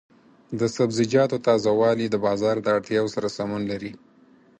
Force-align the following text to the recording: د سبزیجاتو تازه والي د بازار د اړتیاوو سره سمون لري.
د 0.59 0.61
سبزیجاتو 0.75 1.37
تازه 1.47 1.71
والي 1.79 2.07
د 2.09 2.15
بازار 2.25 2.55
د 2.61 2.67
اړتیاوو 2.77 3.13
سره 3.15 3.27
سمون 3.37 3.61
لري. 3.71 3.91